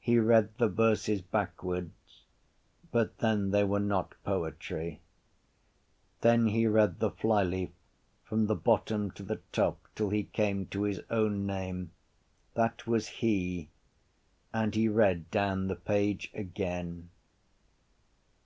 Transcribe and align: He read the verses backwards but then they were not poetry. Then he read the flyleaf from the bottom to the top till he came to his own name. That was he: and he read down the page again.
He 0.00 0.18
read 0.18 0.58
the 0.58 0.66
verses 0.66 1.20
backwards 1.22 2.24
but 2.90 3.18
then 3.18 3.52
they 3.52 3.62
were 3.62 3.78
not 3.78 4.14
poetry. 4.24 5.00
Then 6.20 6.48
he 6.48 6.66
read 6.66 6.98
the 6.98 7.12
flyleaf 7.12 7.70
from 8.24 8.48
the 8.48 8.56
bottom 8.56 9.12
to 9.12 9.22
the 9.22 9.40
top 9.52 9.86
till 9.94 10.10
he 10.10 10.24
came 10.24 10.66
to 10.74 10.82
his 10.82 11.00
own 11.10 11.46
name. 11.46 11.92
That 12.54 12.88
was 12.88 13.06
he: 13.22 13.70
and 14.52 14.74
he 14.74 14.88
read 14.88 15.30
down 15.30 15.68
the 15.68 15.76
page 15.76 16.32
again. 16.34 17.10